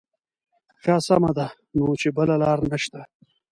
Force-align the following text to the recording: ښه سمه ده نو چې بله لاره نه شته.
ښه 0.81 0.95
سمه 1.07 1.31
ده 1.37 1.47
نو 1.75 1.83
چې 2.01 2.07
بله 2.17 2.35
لاره 2.41 2.63
نه 2.71 2.77
شته. 2.83 3.01